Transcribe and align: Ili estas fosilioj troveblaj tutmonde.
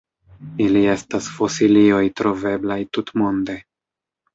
Ili 0.65 0.81
estas 0.93 1.29
fosilioj 1.37 2.03
troveblaj 2.23 2.83
tutmonde. 2.97 3.65